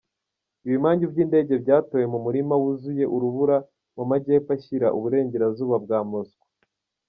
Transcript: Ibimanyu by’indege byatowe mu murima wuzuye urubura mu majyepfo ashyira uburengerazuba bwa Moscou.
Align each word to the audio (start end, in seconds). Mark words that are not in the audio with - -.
Ibimanyu 0.65 1.05
by’indege 1.13 1.53
byatowe 1.63 2.05
mu 2.13 2.19
murima 2.25 2.53
wuzuye 2.61 3.05
urubura 3.15 3.57
mu 3.95 4.03
majyepfo 4.09 4.51
ashyira 4.57 4.87
uburengerazuba 4.97 5.75
bwa 5.83 5.99
Moscou. 6.09 6.47